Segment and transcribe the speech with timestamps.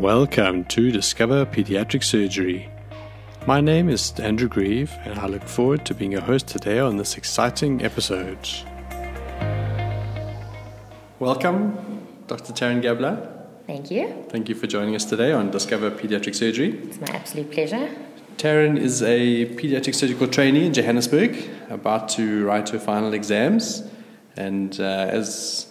[0.00, 2.70] Welcome to Discover Pediatric Surgery.
[3.46, 6.96] My name is Andrew Grieve, and I look forward to being your host today on
[6.96, 8.48] this exciting episode.
[11.18, 12.54] Welcome, Dr.
[12.54, 13.28] Taryn Gabler.
[13.66, 14.24] Thank you.
[14.30, 16.78] Thank you for joining us today on Discover Pediatric Surgery.
[16.78, 17.94] It's my absolute pleasure.
[18.38, 21.36] Taryn is a pediatric surgical trainee in Johannesburg,
[21.68, 23.82] about to write her final exams,
[24.34, 25.70] and uh, as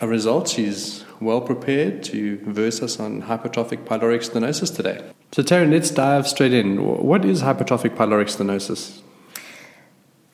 [0.00, 5.00] a result, she's well prepared to verse us on hypertrophic pyloric stenosis today.
[5.32, 6.84] So, Taryn, let's dive straight in.
[6.84, 9.00] What is hypertrophic pyloric stenosis?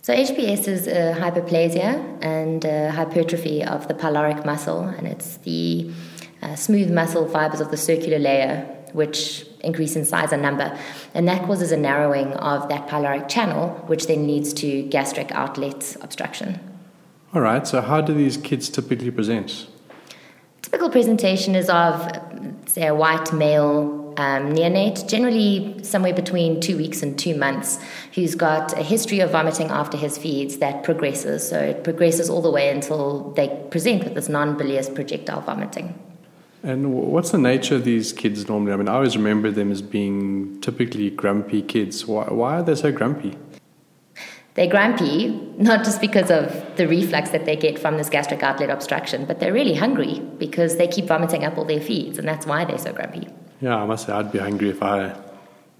[0.03, 5.91] So, HPS is a hyperplasia and a hypertrophy of the pyloric muscle, and it's the
[6.43, 10.77] uh, smooth muscle fibers of the circular layer which increase in size and number.
[11.15, 15.97] And that causes a narrowing of that pyloric channel, which then leads to gastric outlet
[16.01, 16.59] obstruction.
[17.33, 19.69] All right, so how do these kids typically present?
[20.71, 22.09] Typical presentation is of,
[22.67, 27.81] say, a white male um, neonate, generally somewhere between two weeks and two months,
[28.15, 31.49] who's got a history of vomiting after his feeds that progresses.
[31.49, 35.99] So it progresses all the way until they present with this non bilious projectile vomiting.
[36.63, 38.73] And what's the nature of these kids normally?
[38.73, 42.07] I mean, I always remember them as being typically grumpy kids.
[42.07, 43.37] Why, why are they so grumpy?
[44.55, 48.69] They're grumpy, not just because of the reflux that they get from this gastric outlet
[48.69, 52.47] obstruction, but they're really hungry because they keep vomiting up all their feeds, and that's
[52.47, 53.29] why they're so grumpy.
[53.61, 55.15] Yeah, I must say I'd be hungry if I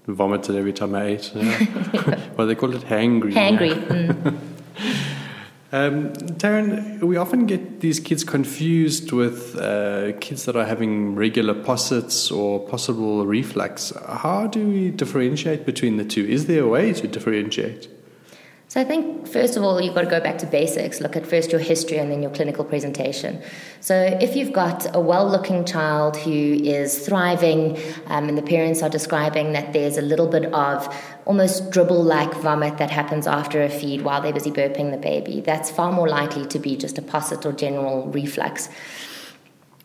[0.07, 1.31] vomited every time I ate.
[1.35, 2.19] Yeah.
[2.37, 3.33] well, they call it hangry.
[3.33, 4.37] Hangry.
[5.71, 5.87] Mm.
[5.87, 11.53] um, Taryn, we often get these kids confused with uh, kids that are having regular
[11.53, 13.93] possets or possible reflux.
[14.07, 16.25] How do we differentiate between the two?
[16.25, 17.87] Is there a way to differentiate?
[18.71, 21.01] So I think first of all you've got to go back to basics.
[21.01, 23.41] Look at first your history and then your clinical presentation.
[23.81, 28.87] So if you've got a well-looking child who is thriving, um, and the parents are
[28.87, 30.87] describing that there's a little bit of
[31.25, 35.69] almost dribble-like vomit that happens after a feed while they're busy burping the baby, that's
[35.69, 38.69] far more likely to be just a posset or general reflux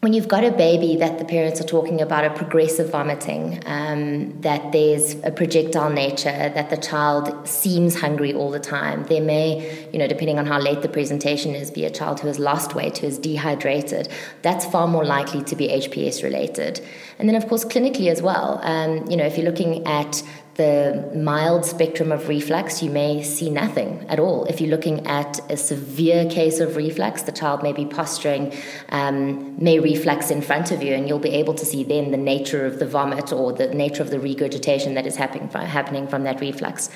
[0.06, 4.40] when you've got a baby that the parents are talking about a progressive vomiting, um,
[4.40, 9.88] that there's a projectile nature, that the child seems hungry all the time, there may,
[9.92, 12.72] you know, depending on how late the presentation is, be a child who has lost
[12.72, 14.08] weight, who is dehydrated.
[14.42, 16.80] That's far more likely to be HPS related.
[17.18, 20.22] And then, of course, clinically as well, um, you know, if you're looking at
[20.56, 24.46] the mild spectrum of reflux, you may see nothing at all.
[24.46, 28.54] If you're looking at a severe case of reflux, the child may be posturing,
[28.88, 32.16] um, may reflux in front of you, and you'll be able to see then the
[32.16, 36.08] nature of the vomit or the nature of the regurgitation that is happening from, happening
[36.08, 36.88] from that reflux.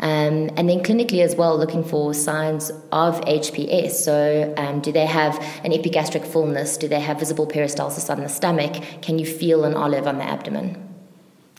[0.00, 3.92] Um, and then clinically as well, looking for signs of HPS.
[3.92, 6.76] So, um, do they have an epigastric fullness?
[6.76, 8.82] Do they have visible peristalsis on the stomach?
[9.00, 10.85] Can you feel an olive on the abdomen?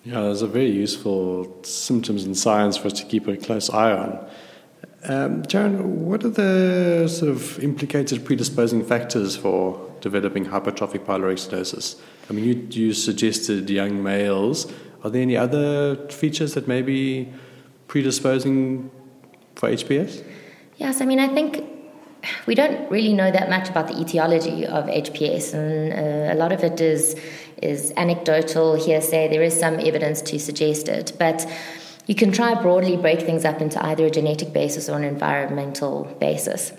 [0.07, 3.91] Yeah, those are very useful symptoms and signs for us to keep a close eye
[3.91, 4.25] on.
[5.03, 5.43] Um,
[6.05, 11.99] what are the sort of implicated predisposing factors for developing hypertrophic pyloric stenosis?
[12.29, 14.71] I mean, you, you suggested young males.
[15.03, 17.27] Are there any other features that may be
[17.89, 18.89] predisposing
[19.55, 20.23] for HPS?
[20.77, 21.65] Yes, I mean, I think
[22.45, 26.51] we don't really know that much about the etiology of HPS, and uh, a lot
[26.51, 27.15] of it is
[27.61, 29.27] is anecdotal hearsay.
[29.29, 31.45] There is some evidence to suggest it, but
[32.05, 36.05] you can try broadly break things up into either a genetic basis or an environmental
[36.19, 36.71] basis.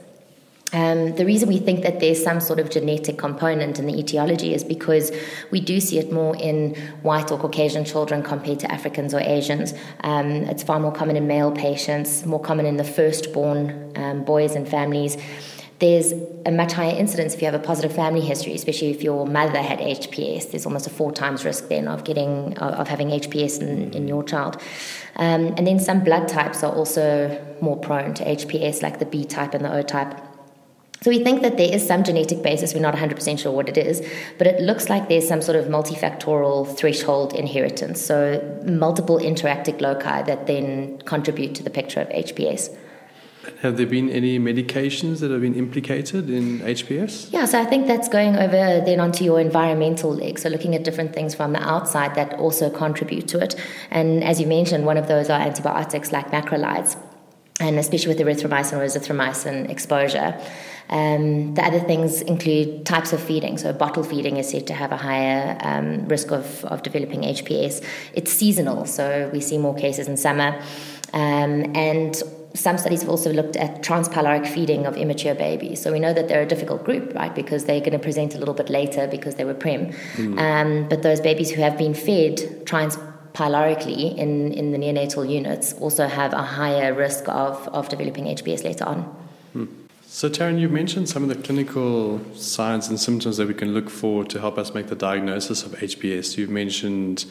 [0.72, 4.52] Um, the reason we think that there's some sort of genetic component in the etiology
[4.52, 5.10] is because
[5.50, 9.72] we do see it more in white or Caucasian children compared to Africans or Asians.
[10.00, 14.54] Um, it's far more common in male patients, more common in the firstborn um, boys
[14.54, 15.16] and families
[15.78, 16.12] there's
[16.44, 19.62] a much higher incidence if you have a positive family history, especially if your mother
[19.62, 20.50] had HPS.
[20.50, 24.24] There's almost a four times risk then of getting of having HPS in, in your
[24.24, 24.60] child.
[25.16, 29.24] Um, and then some blood types are also more prone to HPS, like the B
[29.24, 30.27] type and the O type.
[31.00, 32.74] So we think that there is some genetic basis.
[32.74, 34.04] We're not 100% sure what it is,
[34.36, 38.00] but it looks like there's some sort of multifactorial threshold inheritance.
[38.00, 42.76] So multiple interacting loci that then contribute to the picture of HPS.
[43.62, 47.32] Have there been any medications that have been implicated in HPS?
[47.32, 50.38] Yeah, so I think that's going over then onto your environmental leg.
[50.38, 53.54] So looking at different things from the outside that also contribute to it.
[53.90, 56.96] And as you mentioned, one of those are antibiotics like macrolides,
[57.58, 60.38] and especially with erythromycin or azithromycin exposure.
[60.90, 63.58] Um, the other things include types of feeding.
[63.58, 67.84] So, bottle feeding is said to have a higher um, risk of, of developing HPS.
[68.14, 70.60] It's seasonal, so we see more cases in summer.
[71.12, 72.22] Um, and
[72.54, 75.80] some studies have also looked at transpyloric feeding of immature babies.
[75.80, 77.34] So we know that they're a difficult group, right?
[77.34, 79.92] Because they're going to present a little bit later because they were prem.
[80.16, 80.38] Mm.
[80.38, 86.08] Um, but those babies who have been fed transpylorically in, in the neonatal units also
[86.08, 89.02] have a higher risk of, of developing HPS later on.
[89.52, 89.66] Hmm.
[90.10, 93.90] So, Taryn, you mentioned some of the clinical signs and symptoms that we can look
[93.90, 96.38] for to help us make the diagnosis of HPS.
[96.38, 97.26] You've mentioned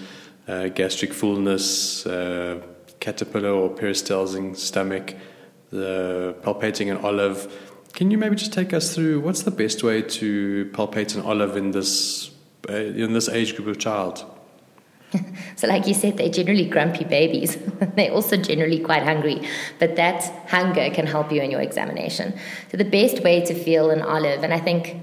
[0.48, 2.62] uh, gastric fullness, uh,
[3.00, 5.16] caterpillar or peristalsing stomach,
[5.72, 7.52] the palpating an olive.
[7.94, 11.58] Can you maybe just take us through what's the best way to palpate an olive
[11.58, 12.30] in this
[12.70, 14.24] uh, in this age group of child?
[15.56, 17.58] so, like you said, they're generally grumpy babies.
[17.96, 19.48] they're also generally quite hungry,
[19.80, 22.34] but that hunger can help you in your examination.
[22.72, 25.02] So, the best way to feel an olive, and I think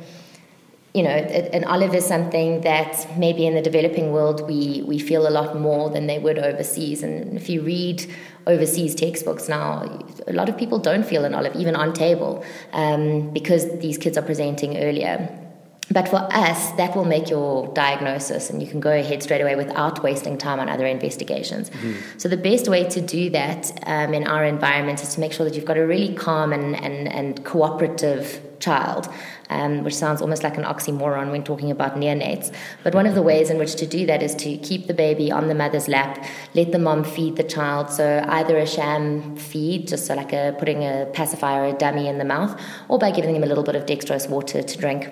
[0.94, 5.26] you know, an olive is something that maybe in the developing world we, we feel
[5.26, 7.02] a lot more than they would overseas.
[7.02, 8.06] And if you read
[8.46, 9.82] overseas textbooks now,
[10.28, 14.16] a lot of people don't feel an olive, even on table, um, because these kids
[14.16, 15.43] are presenting earlier.
[15.90, 19.54] But for us, that will make your diagnosis, and you can go ahead straight away
[19.54, 21.68] without wasting time on other investigations.
[21.70, 22.18] Mm-hmm.
[22.18, 25.44] So, the best way to do that um, in our environment is to make sure
[25.44, 29.08] that you've got a really calm and, and, and cooperative child,
[29.50, 32.52] um, which sounds almost like an oxymoron when talking about neonates.
[32.82, 35.30] But one of the ways in which to do that is to keep the baby
[35.30, 37.90] on the mother's lap, let the mom feed the child.
[37.90, 42.08] So either a sham feed, just so like a, putting a pacifier or a dummy
[42.08, 42.58] in the mouth,
[42.88, 45.10] or by giving them a little bit of dextrose water to drink.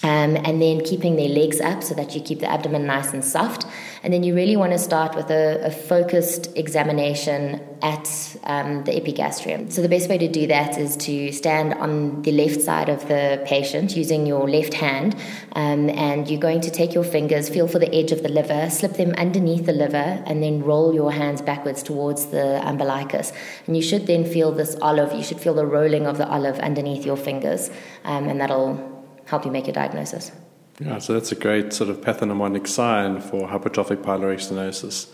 [0.00, 3.24] Um, and then keeping their legs up so that you keep the abdomen nice and
[3.24, 3.66] soft.
[4.04, 8.96] And then you really want to start with a, a focused examination at um, the
[8.96, 9.70] epigastrium.
[9.70, 13.08] So the best way to do that is to stand on the left side of
[13.08, 15.16] the patient using your left hand,
[15.52, 18.70] um, and you're going to take your fingers, feel for the edge of the liver,
[18.70, 23.32] slip them underneath the liver, and then roll your hands backwards towards the umbilicus.
[23.66, 25.12] And you should then feel this olive.
[25.12, 27.68] You should feel the rolling of the olive underneath your fingers,
[28.04, 28.97] um, and that'll
[29.28, 30.32] help you make a diagnosis.
[30.80, 35.08] Yeah, so that's a great sort of pathognomonic sign for hypertrophic pyloric stenosis.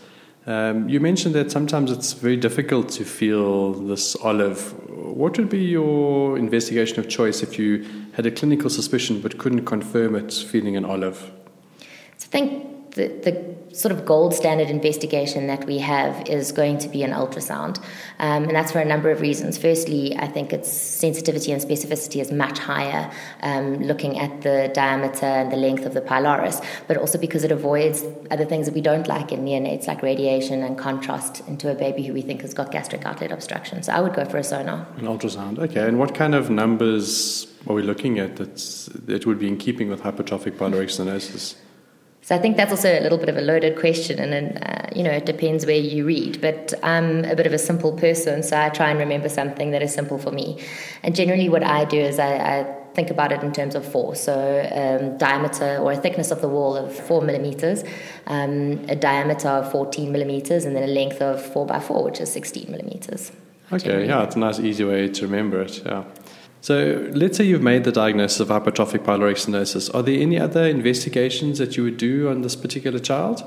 [0.47, 4.73] Um, you mentioned that sometimes it's very difficult to feel this olive.
[4.89, 7.83] What would be your investigation of choice if you
[8.13, 11.31] had a clinical suspicion but couldn't confirm it feeling an olive?
[12.17, 16.77] So I think the, the sort of gold standard investigation that we have is going
[16.77, 17.77] to be an ultrasound.
[18.19, 19.57] Um, and that's for a number of reasons.
[19.57, 23.11] Firstly, I think its sensitivity and specificity is much higher
[23.41, 27.51] um, looking at the diameter and the length of the pylorus, but also because it
[27.51, 31.75] avoids other things that we don't like in neonates, like radiation and contrast into a
[31.75, 33.83] baby who we think has got gastric outlet obstruction.
[33.83, 34.87] So I would go for a sonar.
[34.97, 35.85] An ultrasound, okay.
[35.85, 39.89] And what kind of numbers are we looking at that's, that would be in keeping
[39.89, 41.55] with hypertrophic pyloric stenosis?
[42.25, 45.03] So I think that's also a little bit of a loaded question, and uh, you
[45.03, 46.41] know it depends where you read.
[46.41, 49.83] But I'm a bit of a simple person, so I try and remember something that
[49.83, 50.59] is simple for me.
[51.03, 52.63] And generally, what I do is I, I
[52.95, 54.15] think about it in terms of four.
[54.15, 57.83] So um, diameter or a thickness of the wall of four millimeters,
[58.25, 62.19] um, a diameter of 14 millimeters, and then a length of four by four, which
[62.19, 63.31] is 16 millimeters.
[63.71, 64.07] Okay, generally.
[64.07, 65.85] yeah, it's a nice, easy way to remember it.
[65.85, 66.05] Yeah.
[66.65, 69.93] So let's say you've made the diagnosis of hypertrophic pyloric stenosis.
[69.93, 73.43] Are there any other investigations that you would do on this particular child?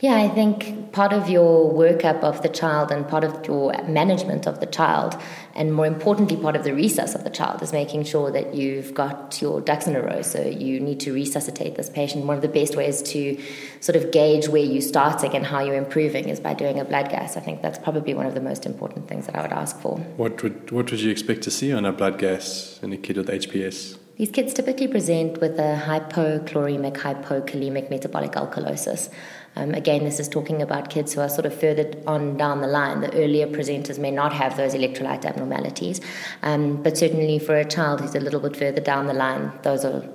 [0.00, 4.46] Yeah, I think part of your workup of the child and part of your management
[4.46, 5.16] of the child,
[5.54, 8.92] and more importantly, part of the resus of the child, is making sure that you've
[8.92, 10.20] got your ducks in a row.
[10.20, 12.26] So you need to resuscitate this patient.
[12.26, 13.40] One of the best ways to
[13.80, 17.08] sort of gauge where you're starting and how you're improving is by doing a blood
[17.08, 17.38] gas.
[17.38, 19.96] I think that's probably one of the most important things that I would ask for.
[20.18, 23.16] What would what would you expect to see on a blood gas in a kid
[23.16, 23.96] with HPS?
[24.16, 29.10] These kids typically present with a hypochloremic, hypokalemic metabolic alkalosis.
[29.56, 32.66] Um, again, this is talking about kids who are sort of further on down the
[32.66, 33.00] line.
[33.00, 36.00] The earlier presenters may not have those electrolyte abnormalities,
[36.42, 39.84] um, but certainly for a child who's a little bit further down the line, those
[39.84, 40.06] are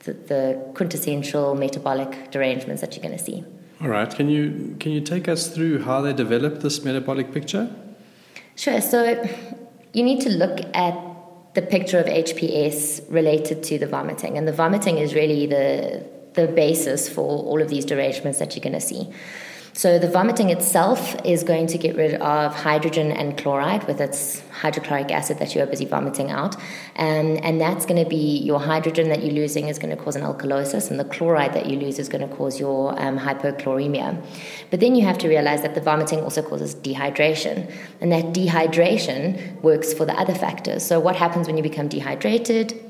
[0.00, 3.42] the, the quintessential metabolic derangements that you're going to see.
[3.80, 4.14] All right.
[4.14, 7.74] Can you can you take us through how they develop this metabolic picture?
[8.54, 8.80] Sure.
[8.82, 9.26] So
[9.94, 10.94] you need to look at
[11.54, 16.04] the picture of HPS related to the vomiting, and the vomiting is really the
[16.34, 19.08] the basis for all of these derangements that you're going to see.
[19.72, 24.42] So the vomiting itself is going to get rid of hydrogen and chloride with its
[24.50, 26.56] hydrochloric acid that you are busy vomiting out.
[26.96, 30.16] And, and that's going to be your hydrogen that you're losing is going to cause
[30.16, 34.22] an alkalosis, and the chloride that you lose is going to cause your um, hypochloremia.
[34.70, 39.62] But then you have to realize that the vomiting also causes dehydration, and that dehydration
[39.62, 40.84] works for the other factors.
[40.84, 42.89] So what happens when you become dehydrated?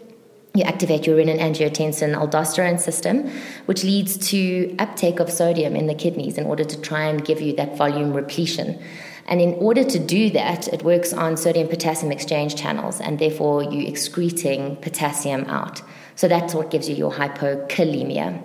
[0.54, 3.30] You activate your renin angiotensin aldosterone system,
[3.66, 7.40] which leads to uptake of sodium in the kidneys in order to try and give
[7.40, 8.82] you that volume repletion.
[9.26, 13.62] And in order to do that, it works on sodium potassium exchange channels, and therefore
[13.62, 15.82] you excreting potassium out.
[16.16, 18.42] So that's what gives you your hypokalemia.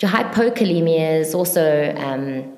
[0.00, 2.56] Your hypokalemia is also um,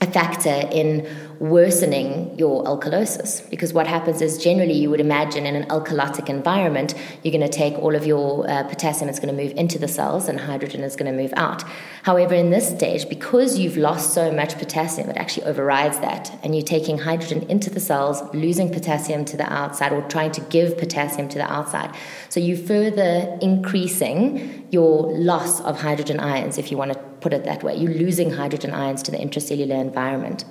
[0.00, 1.08] a factor in
[1.40, 6.94] worsening your alkalosis because what happens is generally you would imagine in an alkalotic environment
[7.22, 9.86] you're going to take all of your uh, potassium it's going to move into the
[9.86, 11.62] cells and hydrogen is going to move out.
[12.02, 16.56] However in this stage because you've lost so much potassium it actually overrides that and
[16.56, 20.76] you're taking hydrogen into the cells losing potassium to the outside or trying to give
[20.76, 21.94] potassium to the outside.
[22.28, 27.44] So you're further increasing your loss of hydrogen ions if you want to put it
[27.44, 30.44] that way you're losing hydrogen ions to the intracellular environment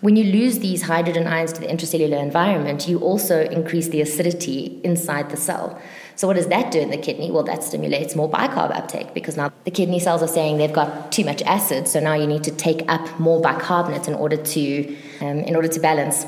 [0.00, 4.80] when you lose these hydrogen ions to the intracellular environment, you also increase the acidity
[4.82, 5.78] inside the cell.
[6.16, 7.30] So, what does that do in the kidney?
[7.30, 11.12] Well, that stimulates more bicarb uptake because now the kidney cells are saying they've got
[11.12, 14.96] too much acid, so now you need to take up more bicarbonate in order to,
[15.20, 16.24] um, in order to balance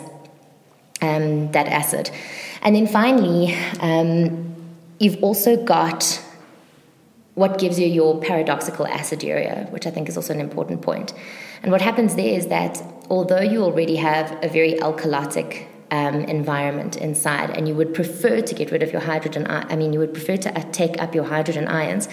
[1.01, 2.11] um, that acid.
[2.61, 4.55] And then finally, um,
[4.99, 6.23] you've also got
[7.35, 11.13] what gives you your paradoxical aciduria, which I think is also an important point.
[11.63, 16.97] And what happens there is that although you already have a very alkalotic um, environment
[16.97, 20.13] inside and you would prefer to get rid of your hydrogen, I mean, you would
[20.13, 22.09] prefer to take up your hydrogen ions,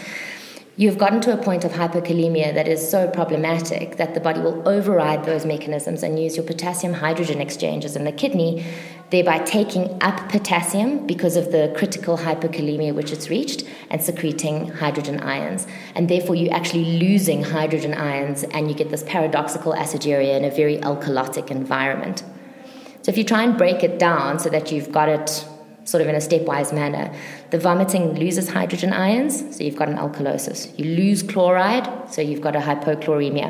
[0.79, 4.65] you've gotten to a point of hypokalemia that is so problematic that the body will
[4.65, 8.63] override those mechanisms and use your potassium hydrogen exchanges in the kidney
[9.09, 15.19] thereby taking up potassium because of the critical hypokalemia which it's reached and secreting hydrogen
[15.19, 15.67] ions.
[15.95, 20.51] And therefore, you're actually losing hydrogen ions and you get this paradoxical aciduria in a
[20.51, 22.23] very alkalotic environment.
[23.01, 25.45] So, if you try and break it down so that you've got it
[25.89, 27.11] sort of in a stepwise manner,
[27.49, 30.77] the vomiting loses hydrogen ions, so you've got an alkalosis.
[30.77, 33.49] You lose chloride, so you've got a hypochloremia.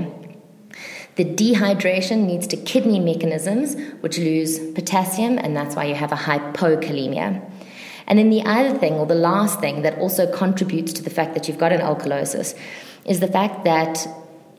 [1.16, 6.16] The dehydration leads to kidney mechanisms which lose potassium, and that's why you have a
[6.16, 7.44] hypokalemia.
[8.08, 11.34] And then the other thing, or the last thing, that also contributes to the fact
[11.34, 12.58] that you've got an alkalosis
[13.06, 14.08] is the fact that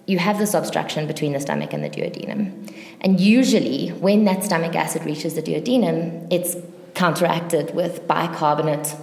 [0.06, 2.72] you have this obstruction between the stomach and the duodenum.
[3.00, 6.56] And usually, when that stomach acid reaches the duodenum, it's
[7.00, 8.94] counteracted with bicarbonate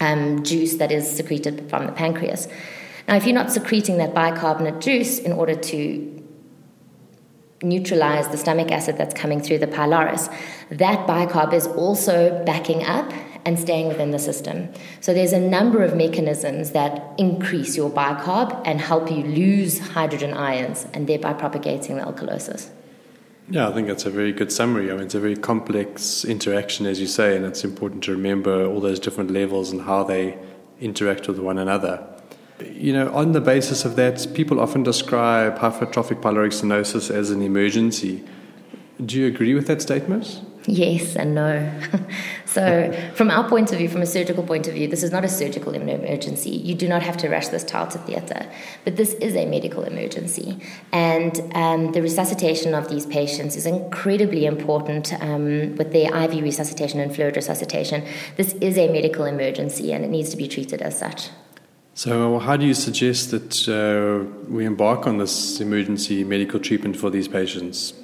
[0.00, 2.48] um, juice that is secreted from the pancreas.
[3.06, 5.80] Now, if you're not secreting that bicarbonate juice in order to
[7.62, 10.28] neutralize the stomach acid that's coming through the pylorus,
[10.70, 13.12] that bicarb is also backing up
[13.44, 14.68] and staying within the system.
[15.00, 20.34] So there's a number of mechanisms that increase your bicarb and help you lose hydrogen
[20.34, 22.70] ions and thereby propagating the alkalosis.
[23.50, 24.90] Yeah, I think that's a very good summary.
[24.90, 28.66] I mean, it's a very complex interaction, as you say, and it's important to remember
[28.66, 30.38] all those different levels and how they
[30.80, 32.06] interact with one another.
[32.60, 37.40] You know, on the basis of that, people often describe hypertrophic pyloric stenosis as an
[37.40, 38.22] emergency.
[39.04, 40.42] Do you agree with that statement?
[40.68, 41.72] Yes and no.
[42.44, 45.24] so, from our point of view, from a surgical point of view, this is not
[45.24, 46.50] a surgical emergency.
[46.50, 48.46] You do not have to rush this child to theatre,
[48.84, 50.60] but this is a medical emergency.
[50.92, 57.00] And um, the resuscitation of these patients is incredibly important um, with their IV resuscitation
[57.00, 58.04] and fluid resuscitation.
[58.36, 61.30] This is a medical emergency and it needs to be treated as such.
[61.94, 67.08] So, how do you suggest that uh, we embark on this emergency medical treatment for
[67.08, 67.94] these patients?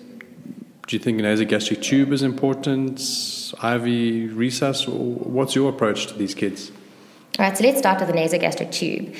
[0.87, 3.01] Do you think an nasogastric tube is important?
[3.01, 4.87] IV resus?
[4.87, 6.71] What's your approach to these kids?
[7.39, 9.15] All right, so let's start with the nasogastric tube.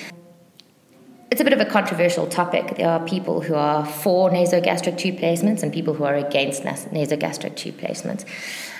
[1.31, 2.77] It's a bit of a controversial topic.
[2.77, 7.57] There are people who are for nasogastric tube placements and people who are against nasogastric
[7.57, 8.25] tube placements.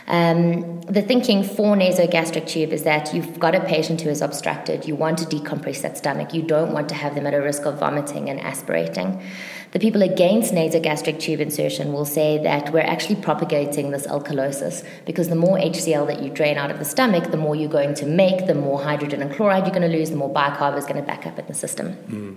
[0.07, 4.87] Um, the thinking for nasogastric tube is that you've got a patient who is obstructed,
[4.87, 7.65] you want to decompress that stomach, you don't want to have them at a risk
[7.65, 9.23] of vomiting and aspirating.
[9.75, 15.29] The people against nasogastric tube insertion will say that we're actually propagating this alkalosis because
[15.29, 18.07] the more HCl that you drain out of the stomach, the more you're going to
[18.07, 21.01] make, the more hydrogen and chloride you're going to lose, the more bicarb is going
[21.01, 21.97] to back up in the system.
[22.07, 22.37] Mm.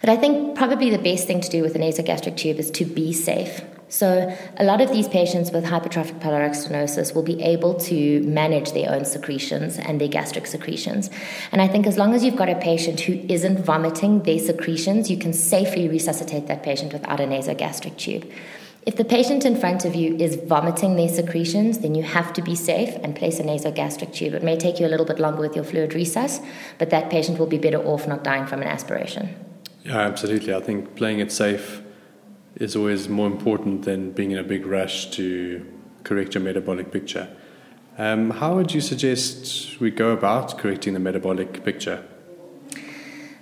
[0.00, 2.84] But I think probably the best thing to do with a nasogastric tube is to
[2.84, 3.60] be safe.
[3.90, 8.70] So, a lot of these patients with hypertrophic pyloric stenosis will be able to manage
[8.70, 11.10] their own secretions and their gastric secretions.
[11.50, 15.10] And I think as long as you've got a patient who isn't vomiting their secretions,
[15.10, 18.30] you can safely resuscitate that patient without a nasogastric tube.
[18.86, 22.42] If the patient in front of you is vomiting their secretions, then you have to
[22.42, 24.34] be safe and place a nasogastric tube.
[24.34, 26.40] It may take you a little bit longer with your fluid resus,
[26.78, 29.34] but that patient will be better off not dying from an aspiration.
[29.84, 30.54] Yeah, absolutely.
[30.54, 31.82] I think playing it safe
[32.60, 35.66] is always more important than being in a big rush to
[36.04, 37.28] correct your metabolic picture.
[37.98, 42.04] Um, how would you suggest we go about correcting the metabolic picture?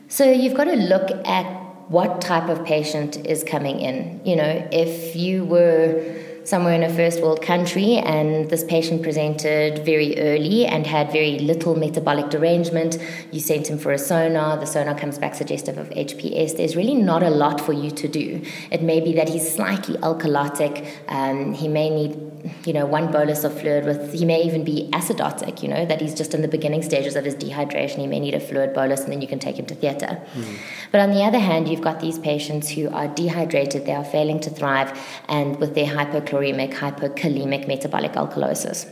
[0.09, 1.45] So you've got to look at
[1.91, 4.21] what type of patient is coming in.
[4.25, 6.01] You know, if you were
[6.49, 11.39] somewhere in a first world country, and this patient presented very early and had very
[11.41, 12.97] little metabolic derangement.
[13.31, 16.57] You sent him for a sonar, the sonar comes back suggestive of HPS.
[16.57, 18.43] There's really not a lot for you to do.
[18.71, 23.45] It may be that he's slightly alkalotic, um, he may need you know, one bolus
[23.45, 26.49] of fluid with, he may even be acidotic, you know, that he's just in the
[26.49, 27.99] beginning stages of his dehydration.
[27.99, 30.21] He may need a fluid bolus and then you can take him to theatre.
[30.35, 30.59] Mm.
[30.93, 34.41] But on the other hand, you've got these patients who are dehydrated, they are failing
[34.41, 38.89] to thrive, and with their hypochloremic, hypokalemic metabolic alkalosis.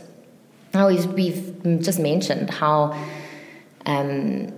[0.73, 2.97] Now, we've, we've just mentioned how,
[3.85, 4.53] um,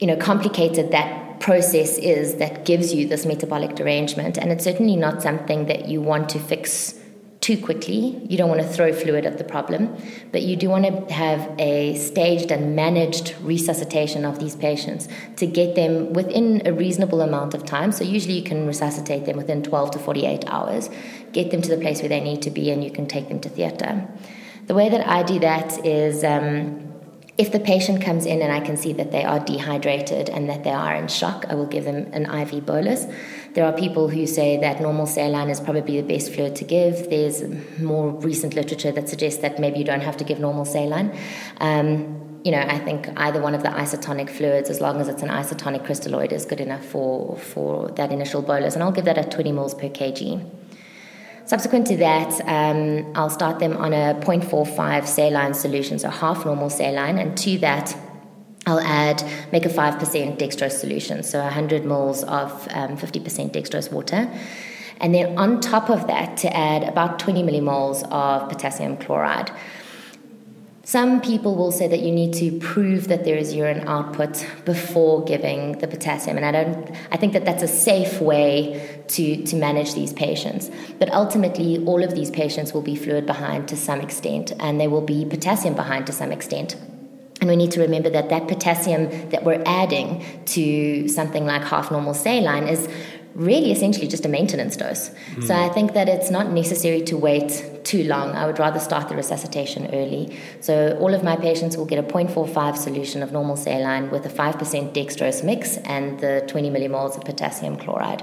[0.00, 4.96] you know, complicated that process is that gives you this metabolic derangement, and it's certainly
[4.96, 6.98] not something that you want to fix
[7.42, 8.24] too quickly.
[8.28, 9.94] You don't want to throw fluid at the problem,
[10.30, 15.46] but you do want to have a staged and managed resuscitation of these patients to
[15.46, 17.90] get them within a reasonable amount of time.
[17.90, 20.88] So, usually, you can resuscitate them within 12 to 48 hours,
[21.32, 23.40] get them to the place where they need to be, and you can take them
[23.40, 24.08] to theatre.
[24.68, 26.24] The way that I do that is.
[26.24, 26.81] Um,
[27.38, 30.64] if the patient comes in and I can see that they are dehydrated and that
[30.64, 33.06] they are in shock, I will give them an IV bolus.
[33.54, 37.08] There are people who say that normal saline is probably the best fluid to give.
[37.08, 37.42] There's
[37.80, 41.16] more recent literature that suggests that maybe you don't have to give normal saline.
[41.58, 45.22] Um, you know, I think either one of the isotonic fluids, as long as it's
[45.22, 48.74] an isotonic crystalloid, is good enough for, for that initial bolus.
[48.74, 50.44] And I'll give that at 20 mils per kg.
[51.44, 56.70] Subsequent to that, um, I'll start them on a 0.45 saline solution, so half normal
[56.70, 57.96] saline, and to that,
[58.64, 64.30] I'll add, make a 5% dextrose solution, so 100 moles of um, 50% dextrose water.
[65.00, 69.50] And then on top of that, to add about 20 millimoles of potassium chloride.
[70.84, 75.24] Some people will say that you need to prove that there is urine output before
[75.24, 76.90] giving the potassium, and I don't.
[77.12, 80.72] I think that that's a safe way to to manage these patients.
[80.98, 84.88] But ultimately, all of these patients will be fluid behind to some extent, and they
[84.88, 86.74] will be potassium behind to some extent.
[87.40, 91.90] And we need to remember that that potassium that we're adding to something like half
[91.90, 92.88] normal saline is
[93.34, 95.10] really essentially just a maintenance dose.
[95.34, 95.46] Mm.
[95.46, 98.32] So I think that it's not necessary to wait too long.
[98.32, 100.36] I would rather start the resuscitation early.
[100.60, 104.28] So all of my patients will get a 0.45 solution of normal saline with a
[104.28, 108.22] 5% dextrose mix and the 20 millimoles of potassium chloride.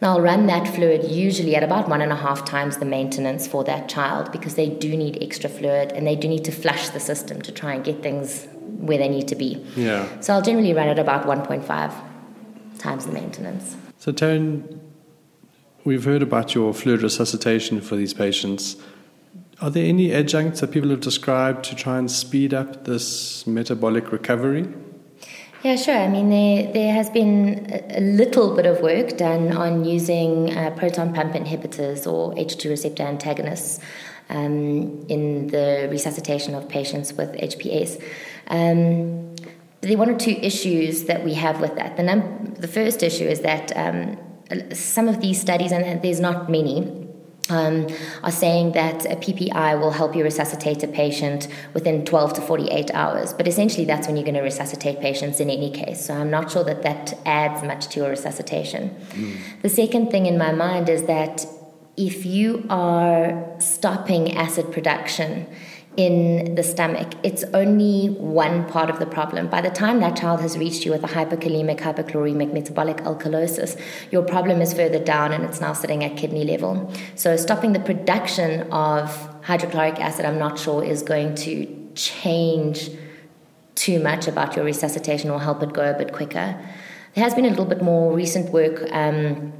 [0.00, 3.46] Now, I'll run that fluid usually at about one and a half times the maintenance
[3.46, 6.88] for that child because they do need extra fluid and they do need to flush
[6.88, 8.48] the system to try and get things
[8.78, 9.62] where they need to be.
[9.76, 10.08] Yeah.
[10.20, 11.92] So I'll generally run it about 1.5
[12.78, 13.76] times the maintenance.
[14.00, 14.80] So, Taryn,
[15.84, 18.76] we've heard about your fluid resuscitation for these patients.
[19.60, 24.10] Are there any adjuncts that people have described to try and speed up this metabolic
[24.10, 24.72] recovery?
[25.62, 25.98] Yeah, sure.
[25.98, 30.70] I mean, there, there has been a little bit of work done on using uh,
[30.70, 33.80] proton pump inhibitors or H2 receptor antagonists
[34.30, 38.02] um, in the resuscitation of patients with HPS.
[38.46, 39.29] Um,
[39.80, 41.96] there are one or two issues that we have with that.
[41.96, 44.18] The, num- the first issue is that um,
[44.74, 47.08] some of these studies, and there's not many,
[47.48, 47.88] um,
[48.22, 52.90] are saying that a PPI will help you resuscitate a patient within 12 to 48
[52.92, 53.32] hours.
[53.32, 56.04] But essentially, that's when you're going to resuscitate patients in any case.
[56.06, 58.90] So I'm not sure that that adds much to your resuscitation.
[59.10, 59.36] Mm.
[59.62, 61.44] The second thing in my mind is that
[61.96, 65.46] if you are stopping acid production,
[65.96, 69.48] in the stomach, it's only one part of the problem.
[69.48, 73.78] By the time that child has reached you with a hyperkalemic, hypochloremic metabolic alkalosis,
[74.12, 76.92] your problem is further down and it's now sitting at kidney level.
[77.16, 79.10] So, stopping the production of
[79.42, 82.90] hydrochloric acid, I'm not sure, is going to change
[83.74, 86.56] too much about your resuscitation or help it go a bit quicker.
[87.14, 88.86] There has been a little bit more recent work.
[88.92, 89.52] Um,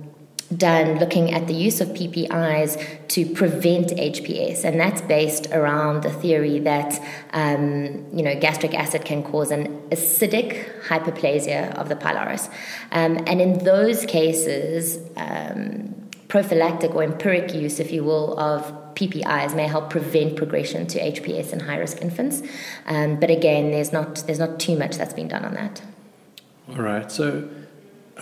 [0.57, 6.11] done looking at the use of PPIs to prevent HPS, and that's based around the
[6.11, 7.01] theory that
[7.33, 12.49] um, you know gastric acid can cause an acidic hyperplasia of the pylorus,
[12.93, 14.99] um, and in those cases.
[15.17, 15.97] Um,
[16.31, 18.63] prophylactic or empiric use, if you will, of
[18.95, 22.43] PPIs may help prevent progression to HPS in high risk infants.
[22.87, 25.83] Um, but again, there's not there's not too much that's been done on that.
[26.69, 27.11] All right.
[27.11, 27.49] So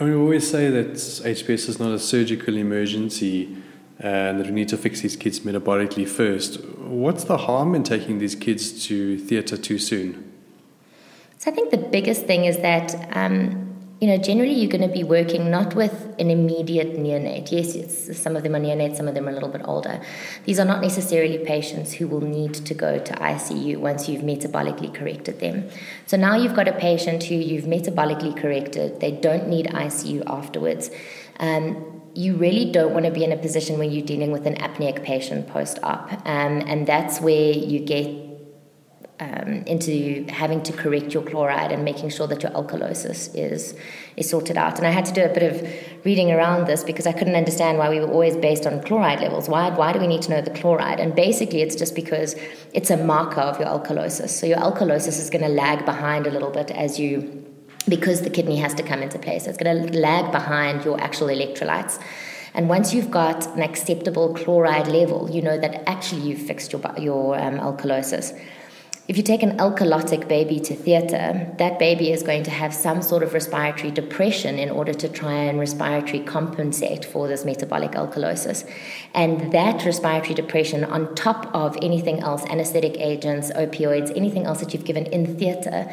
[0.00, 3.56] I mean, we always say that HPS is not a surgical emergency
[3.98, 6.64] and that we need to fix these kids metabolically first.
[6.76, 10.32] What's the harm in taking these kids to theatre too soon?
[11.38, 13.67] So I think the biggest thing is that um,
[14.00, 17.50] you know, generally you're going to be working not with an immediate neonate.
[17.50, 20.00] Yes, some of them are neonates, some of them are a little bit older.
[20.44, 24.94] These are not necessarily patients who will need to go to ICU once you've metabolically
[24.94, 25.68] corrected them.
[26.06, 30.90] So now you've got a patient who you've metabolically corrected, they don't need ICU afterwards.
[31.40, 34.56] Um, you really don't want to be in a position where you're dealing with an
[34.56, 36.12] apneic patient post op.
[36.26, 38.27] Um, and that's where you get
[39.20, 43.74] um, into having to correct your chloride and making sure that your alkalosis is
[44.16, 44.78] is sorted out.
[44.78, 47.78] And I had to do a bit of reading around this because I couldn't understand
[47.78, 49.48] why we were always based on chloride levels.
[49.48, 51.00] Why why do we need to know the chloride?
[51.00, 52.36] And basically, it's just because
[52.72, 54.30] it's a marker of your alkalosis.
[54.30, 57.44] So your alkalosis is going to lag behind a little bit as you
[57.88, 59.44] because the kidney has to come into place.
[59.44, 62.00] So it's going to lag behind your actual electrolytes.
[62.54, 66.82] And once you've got an acceptable chloride level, you know that actually you've fixed your,
[66.98, 68.38] your um, alkalosis.
[69.08, 73.00] If you take an alkalotic baby to theatre, that baby is going to have some
[73.00, 78.70] sort of respiratory depression in order to try and respiratory compensate for this metabolic alkalosis.
[79.14, 84.74] And that respiratory depression, on top of anything else, anesthetic agents, opioids, anything else that
[84.74, 85.90] you've given in theatre,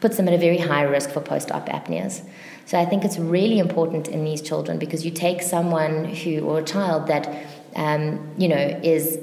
[0.00, 2.26] puts them at a very high risk for post op apneas.
[2.64, 6.60] So I think it's really important in these children because you take someone who, or
[6.60, 7.28] a child that,
[7.76, 9.18] um, you know, is,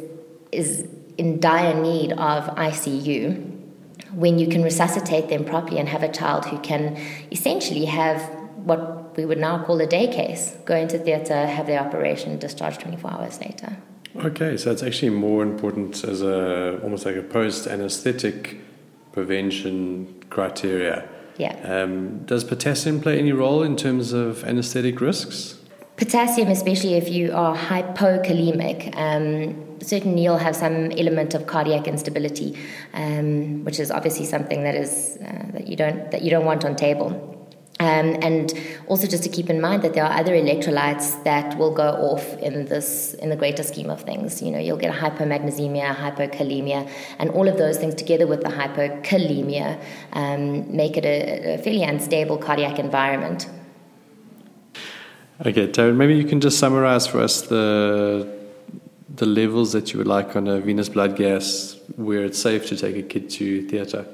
[0.52, 3.48] is in dire need of ICU
[4.14, 6.98] when you can resuscitate them properly and have a child who can
[7.32, 8.22] essentially have
[8.56, 12.78] what we would now call a day case, go into theatre, have their operation, discharge
[12.78, 13.78] 24 hours later.
[14.18, 18.58] Okay, so it's actually more important as a almost like a post anesthetic
[19.14, 21.08] prevention criteria.
[21.38, 21.56] Yeah.
[21.64, 25.58] Um, does potassium play any role in terms of anesthetic risks?
[25.96, 32.58] Potassium, especially if you are hypokalemic, um, certainly you'll have some element of cardiac instability,
[32.94, 36.66] um, which is obviously something that is uh, that you don't that you don't want
[36.66, 37.38] on table.
[37.80, 38.54] Um, and
[38.88, 42.38] also just to keep in mind that there are other electrolytes that will go off
[42.38, 44.40] in this in the greater scheme of things.
[44.40, 48.50] You know, you'll get a hypomagnesemia, hypokalemia, and all of those things together with the
[48.50, 49.82] hypokalemia
[50.14, 53.50] um, make it a, a, fairly unstable cardiac environment.
[55.44, 58.41] Okay, Taryn, maybe you can just summarize for us the
[59.16, 62.78] the levels that you would like on a venous blood gas where it's safe to
[62.78, 64.06] take a kid to theatre.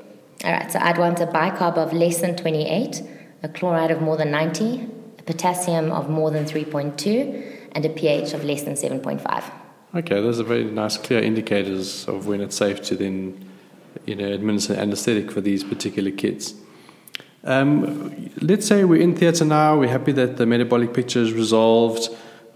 [0.43, 3.01] All right, so I'd want a bicarb of less than 28
[3.43, 4.87] a chloride of more than 90,
[5.19, 9.43] a potassium of more than 3.2, and a pH of less than 7.5.
[9.95, 13.49] Okay, those are very nice, clear indicators of when it's safe to then,
[14.05, 16.55] you know, administer anesthetic for these particular kids.
[17.43, 19.77] Um, let's say we're in theatre now.
[19.77, 22.09] We're happy that the metabolic picture is resolved.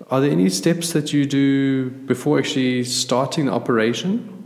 [0.09, 4.41] Are there any steps that you do before actually starting the operation?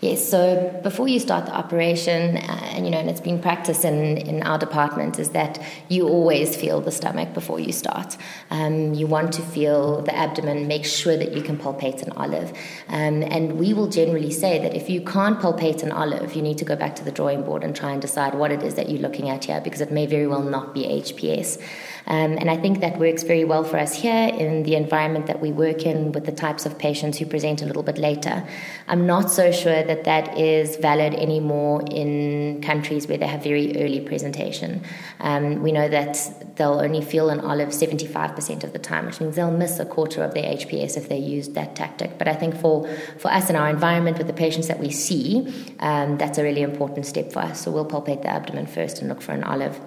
[0.00, 3.82] Yes, so before you start the operation, uh, and you know, and it's been practiced
[3.82, 8.14] in, in our department, is that you always feel the stomach before you start.
[8.50, 12.50] Um, you want to feel the abdomen, make sure that you can palpate an olive.
[12.88, 16.58] Um, and we will generally say that if you can't palpate an olive, you need
[16.58, 18.90] to go back to the drawing board and try and decide what it is that
[18.90, 21.58] you're looking at here, because it may very well not be HPS.
[22.06, 25.40] Um, and I think that works very well for us here in the environment that
[25.40, 28.46] we work in with the types of patients who present a little bit later.
[28.86, 33.76] I'm not so sure that that is valid anymore in countries where they have very
[33.82, 34.82] early presentation.
[35.18, 39.34] Um, we know that they'll only feel an olive 75% of the time, which means
[39.34, 42.18] they'll miss a quarter of their HPS if they use that tactic.
[42.18, 42.88] But I think for,
[43.18, 46.62] for us in our environment with the patients that we see, um, that's a really
[46.62, 47.62] important step for us.
[47.62, 49.80] So we'll palpate the abdomen first and look for an olive.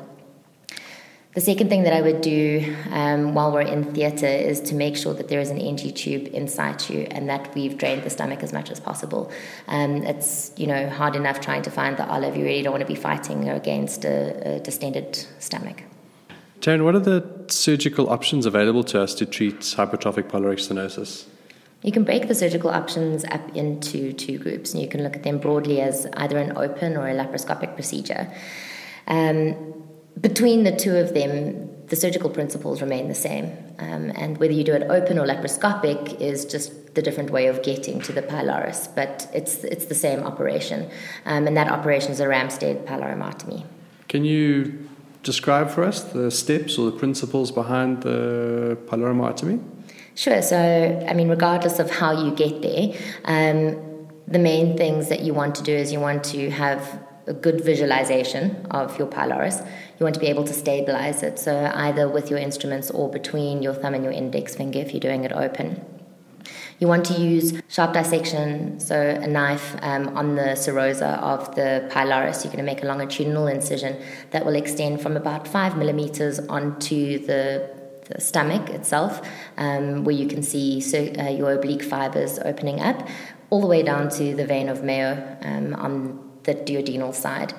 [1.39, 4.97] The second thing that I would do um, while we're in theatre is to make
[4.97, 8.43] sure that there is an NG tube inside you and that we've drained the stomach
[8.43, 9.31] as much as possible.
[9.69, 12.35] Um, it's you know hard enough trying to find the olive.
[12.35, 15.83] You really don't want to be fighting against a, a distended stomach.
[16.59, 21.25] Taryn, what are the surgical options available to us to treat hypertrophic pyloric stenosis?
[21.83, 25.23] You can break the surgical options up into two groups, and you can look at
[25.23, 28.29] them broadly as either an open or a laparoscopic procedure.
[29.07, 29.78] Um,
[30.21, 33.45] between the two of them, the surgical principles remain the same.
[33.79, 37.63] Um, and whether you do it open or laparoscopic is just the different way of
[37.63, 40.89] getting to the pylorus, but it's, it's the same operation.
[41.25, 43.65] Um, and that operation is a Ramstedt pylorotomy.
[44.07, 44.87] Can you
[45.23, 49.63] describe for us the steps or the principles behind the pylorotomy?
[50.15, 50.41] Sure.
[50.41, 52.93] So, I mean, regardless of how you get there,
[53.25, 57.33] um, the main things that you want to do is you want to have a
[57.33, 59.59] good visualization of your pylorus.
[59.99, 63.61] You want to be able to stabilize it, so either with your instruments or between
[63.61, 65.85] your thumb and your index finger if you're doing it open.
[66.79, 71.87] You want to use sharp dissection, so a knife um, on the serosa of the
[71.91, 72.43] pylorus.
[72.43, 77.19] You're going to make a longitudinal incision that will extend from about five millimeters onto
[77.25, 77.69] the,
[78.07, 79.21] the stomach itself,
[79.57, 83.05] um, where you can see so, uh, your oblique fibers opening up,
[83.49, 87.53] all the way down to the vein of Mayo um, on the duodenal side.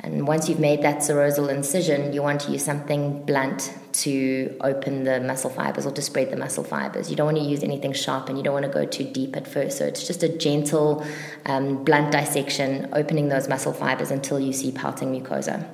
[0.00, 5.04] And once you've made that serosal incision, you want to use something blunt to open
[5.04, 7.08] the muscle fibers or to spread the muscle fibers.
[7.08, 9.34] You don't want to use anything sharp and you don't want to go too deep
[9.34, 9.78] at first.
[9.78, 11.06] So it's just a gentle,
[11.46, 15.66] um, blunt dissection, opening those muscle fibers until you see pouting mucosa.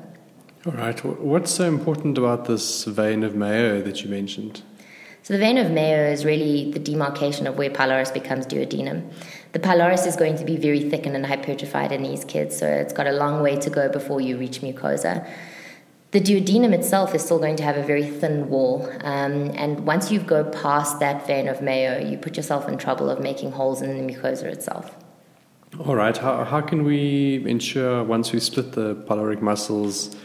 [0.64, 1.02] All right.
[1.04, 4.62] What's so important about this vein of Mayo that you mentioned?
[5.22, 9.12] So the vein of Mayo is really the demarcation of where pylorus becomes duodenum.
[9.52, 12.92] The pylorus is going to be very thickened and hypertrophied in these kids, so it's
[12.92, 15.28] got a long way to go before you reach mucosa.
[16.12, 20.11] The duodenum itself is still going to have a very thin wall, um, and once
[20.11, 23.83] you go past that vein of Mayo, you put yourself in trouble of making holes
[23.83, 24.96] in the mucosa itself.
[25.78, 26.16] All right.
[26.16, 30.16] How, how can we ensure once we split the pyloric muscles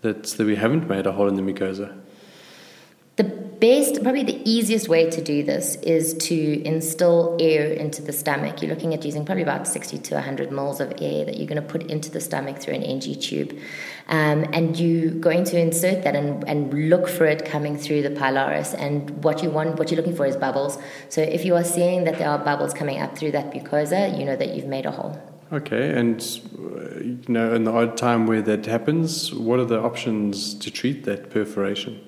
[0.00, 1.94] that, that we haven't made a hole in the mucosa?
[3.16, 8.12] The best, probably the easiest way to do this is to instill air into the
[8.12, 8.60] stomach.
[8.60, 11.62] You're looking at using probably about 60 to 100 mils of air that you're going
[11.62, 13.58] to put into the stomach through an NG tube.
[14.08, 18.10] Um, and you're going to insert that and, and look for it coming through the
[18.10, 18.74] pylorus.
[18.74, 20.78] And what you want, what you're looking for is bubbles.
[21.08, 24.26] So if you are seeing that there are bubbles coming up through that mucosa, you
[24.26, 25.18] know that you've made a hole.
[25.52, 26.20] Okay, and
[26.58, 30.70] uh, you know, in the odd time where that happens, what are the options to
[30.70, 32.05] treat that perforation?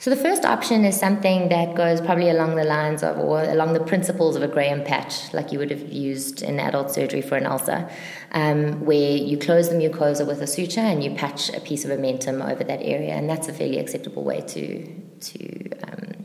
[0.00, 3.74] So the first option is something that goes probably along the lines of, or along
[3.74, 7.36] the principles of a Graham patch, like you would have used in adult surgery for
[7.36, 7.86] an ulcer,
[8.32, 11.90] um, where you close the mucosa with a suture and you patch a piece of
[11.90, 14.86] omentum over that area, and that's a fairly acceptable way to
[15.20, 16.24] to um,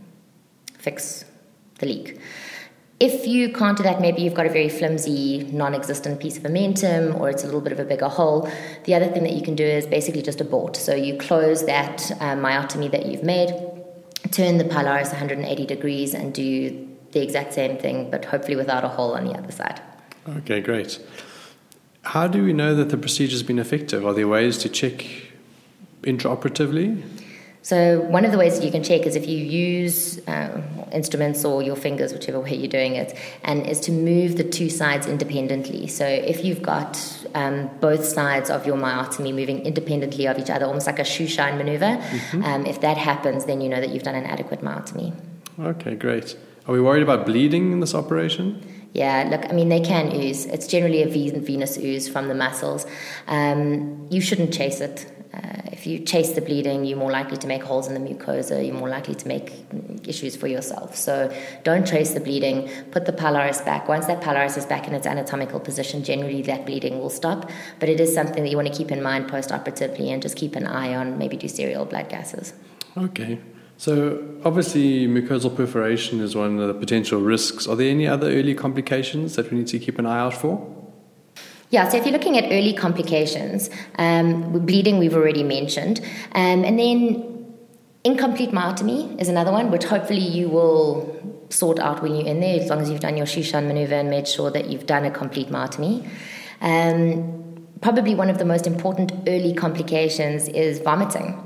[0.77, 1.25] fix
[1.79, 2.17] the leak.
[2.99, 6.43] If you can't do that, maybe you've got a very flimsy, non existent piece of
[6.43, 8.49] omentum or it's a little bit of a bigger hole.
[8.85, 10.77] The other thing that you can do is basically just abort.
[10.77, 13.49] So you close that uh, myotomy that you've made,
[14.31, 18.89] turn the pylorus 180 degrees, and do the exact same thing, but hopefully without a
[18.89, 19.81] hole on the other side.
[20.27, 20.99] Okay, great.
[22.03, 24.05] How do we know that the procedure has been effective?
[24.05, 25.05] Are there ways to check
[26.03, 27.03] intraoperatively?
[27.65, 31.43] So one of the ways that you can check is if you use um, instruments
[31.43, 35.07] or your fingers, whichever way you're doing it, and is to move the two sides
[35.07, 35.87] independently.
[35.87, 36.95] So if you've got
[37.33, 41.25] um, both sides of your myotomy moving independently of each other, almost like a shoe
[41.25, 42.43] shine maneuver, mm-hmm.
[42.43, 45.19] um, if that happens, then you know that you've done an adequate myotomy.
[45.59, 46.37] Okay, great.
[46.67, 48.61] Are we worried about bleeding in this operation?
[48.93, 50.45] Yeah, look, I mean, they can ooze.
[50.45, 52.85] It's generally a venous ooze from the muscles.
[53.27, 55.11] Um, you shouldn't chase it.
[55.35, 58.65] Uh, if you chase the bleeding, you're more likely to make holes in the mucosa,
[58.65, 59.51] you're more likely to make
[60.07, 60.95] issues for yourself.
[60.95, 63.87] So don't chase the bleeding, put the pylorus back.
[63.87, 67.49] Once that pylorus is back in its anatomical position, generally that bleeding will stop.
[67.79, 70.37] But it is something that you want to keep in mind post operatively and just
[70.37, 72.53] keep an eye on, maybe do serial blood gases.
[72.97, 73.39] Okay.
[73.77, 77.67] So, obviously, mucosal perforation is one of the potential risks.
[77.67, 80.84] Are there any other early complications that we need to keep an eye out for?
[81.75, 85.99] Yeah, so if you're looking at early complications, um, bleeding we've already mentioned,
[86.31, 87.53] um, and then
[88.05, 92.61] incomplete myotomy is another one, which hopefully you will sort out when you're in there,
[92.61, 95.03] as long as you've done your shoe shine maneuver and made sure that you've done
[95.03, 96.07] a complete myotomy.
[96.61, 101.41] Um, probably one of the most important early complications is vomiting.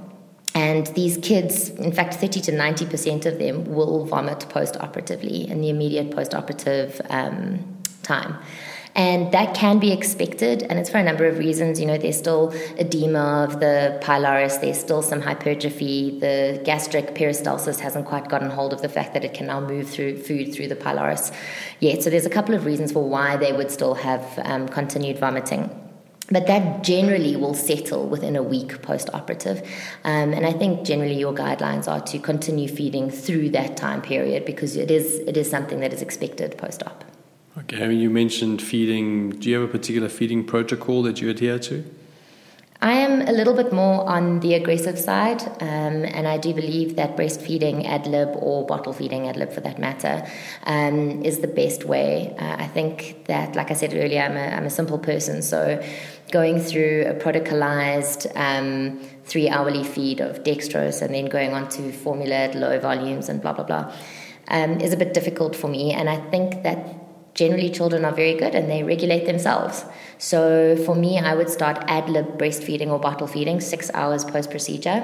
[0.54, 5.62] And these kids, in fact, 30 to 90% of them will vomit post operatively in
[5.62, 8.38] the immediate post operative um, time.
[9.00, 11.80] And that can be expected, and it's for a number of reasons.
[11.80, 16.20] You know, there's still edema of the pylorus, there's still some hypertrophy.
[16.20, 19.90] The gastric peristalsis hasn't quite gotten hold of the fact that it can now move
[19.90, 21.32] through food through the pylorus
[21.80, 22.04] yet.
[22.04, 25.70] So there's a couple of reasons for why they would still have um, continued vomiting.
[26.30, 29.62] But that generally will settle within a week post operative.
[30.04, 34.44] Um, and I think generally your guidelines are to continue feeding through that time period
[34.44, 37.09] because it is, it is something that is expected post op.
[37.60, 39.32] Okay, I mean, you mentioned feeding.
[39.32, 41.84] Do you have a particular feeding protocol that you adhere to?
[42.82, 46.96] I am a little bit more on the aggressive side, um, and I do believe
[46.96, 50.26] that breastfeeding ad lib or bottle feeding ad lib for that matter
[50.64, 52.34] um, is the best way.
[52.40, 55.84] Uh, I think that, like I said earlier, I'm a, I'm a simple person, so
[56.32, 61.92] going through a protocolized um, three hourly feed of dextrose and then going on to
[61.92, 63.94] formula at low volumes and blah, blah, blah
[64.50, 65.92] um, is a bit difficult for me.
[65.92, 67.09] And I think that
[67.40, 69.86] generally children are very good and they regulate themselves.
[70.18, 74.52] So for me, I would start ad lib breastfeeding or bottle feeding six hours post
[74.52, 75.00] procedure.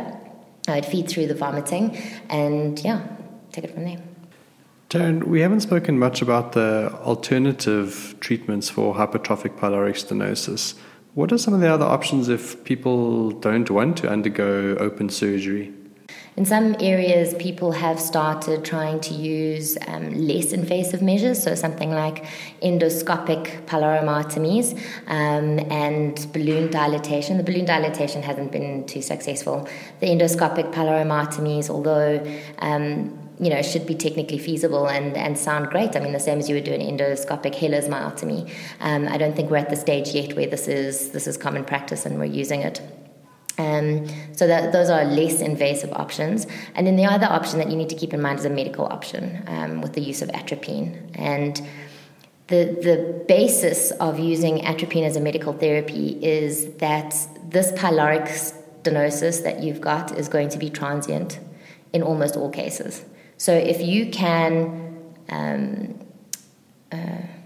[0.68, 1.98] I would feed through the vomiting
[2.30, 3.00] and yeah,
[3.54, 4.02] take it from there.
[4.90, 10.76] Taryn, we haven't spoken much about the alternative treatments for hypertrophic pyloric stenosis.
[11.14, 15.74] What are some of the other options if people don't want to undergo open surgery?
[16.38, 21.92] In some areas, people have started trying to use um, less invasive measures, so something
[21.92, 22.26] like
[22.62, 27.38] endoscopic pylorotomies um, and balloon dilatation.
[27.38, 29.66] The balloon dilatation hasn't been too successful.
[30.02, 32.22] The endoscopic pylorotomies, although
[32.60, 35.96] um, you know, should be technically feasible and, and sound great.
[35.96, 38.50] I mean, the same as you would do an endoscopic Heller's myotomy.
[38.82, 41.64] Um, I don't think we're at the stage yet where this is this is common
[41.66, 42.82] practice and we're using it.
[43.58, 46.46] Um, so that those are less invasive options.
[46.76, 48.86] And then the other option that you need to keep in mind is a medical
[48.86, 51.10] option um, with the use of atropine.
[51.16, 51.62] And
[52.48, 57.16] the the basis of using atropine as a medical therapy is that
[57.50, 61.40] this pyloric stenosis that you've got is going to be transient
[61.94, 63.06] in almost all cases.
[63.38, 66.00] So if you can um,
[66.92, 66.98] uh,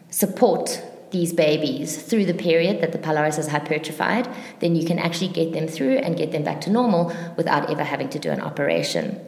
[0.10, 4.28] support these babies through the period that the pylorus is hypertrophied,
[4.60, 7.84] then you can actually get them through and get them back to normal without ever
[7.84, 9.20] having to do an operation.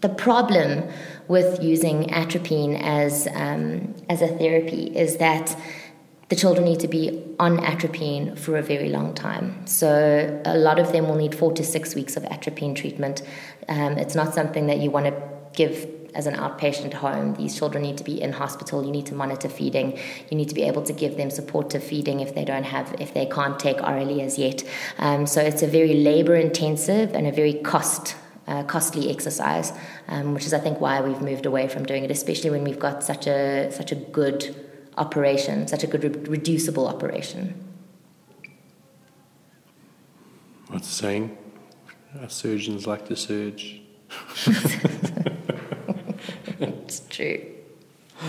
[0.00, 0.88] The problem
[1.28, 5.56] with using atropine as, um, as a therapy is that
[6.28, 9.66] the children need to be on atropine for a very long time.
[9.66, 13.22] So, a lot of them will need four to six weeks of atropine treatment.
[13.68, 15.22] Um, it's not something that you want to
[15.54, 17.34] give as an outpatient home.
[17.34, 18.84] These children need to be in hospital.
[18.84, 19.98] You need to monitor feeding.
[20.30, 23.12] You need to be able to give them supportive feeding if they don't have, if
[23.14, 24.62] they can't take orally as yet.
[24.98, 28.16] Um, so it's a very labor intensive and a very cost.
[28.46, 29.72] Uh, costly exercise,
[30.08, 32.78] um, which is I think why we've moved away from doing it, especially when we've
[32.78, 34.54] got such a such a good
[34.98, 37.54] operation, such a good re- reducible operation.
[40.68, 41.38] What's the saying?
[42.20, 43.80] Our surgeons like to surge.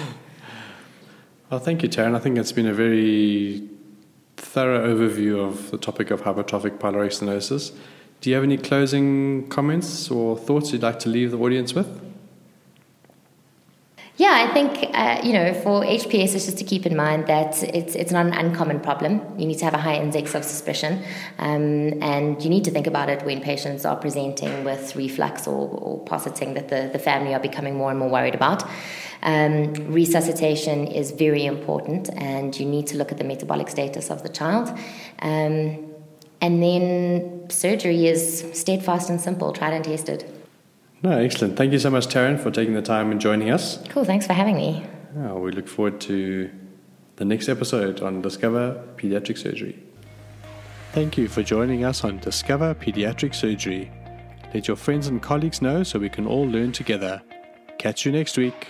[1.52, 2.16] Well, thank you, Taryn.
[2.16, 3.70] I think it's been a very
[4.36, 7.72] thorough overview of the topic of hypertrophic pyloric stenosis.
[8.20, 12.05] Do you have any closing comments or thoughts you'd like to leave the audience with?
[14.18, 17.62] Yeah, I think uh, you know for HPS, it's just to keep in mind that
[17.64, 19.20] it's it's not an uncommon problem.
[19.38, 21.04] You need to have a high index of suspicion,
[21.38, 25.68] um, and you need to think about it when patients are presenting with reflux or,
[25.68, 28.64] or posseting that the, the family are becoming more and more worried about.
[29.22, 34.24] Um, resuscitation is very important, and you need to look at the metabolic status of
[34.24, 34.70] the child.
[35.20, 35.92] Um,
[36.40, 40.45] and then surgery is steadfast and simple, tried and tested.
[41.06, 41.56] No, excellent.
[41.56, 43.78] Thank you so much, Taryn, for taking the time and joining us.
[43.90, 44.06] Cool.
[44.06, 44.84] Thanks for having me.
[45.20, 46.50] Oh, we look forward to
[47.18, 49.84] the next episode on Discover Pediatric Surgery.
[50.94, 53.92] Thank you for joining us on Discover Pediatric Surgery.
[54.52, 57.22] Let your friends and colleagues know so we can all learn together.
[57.78, 58.70] Catch you next week.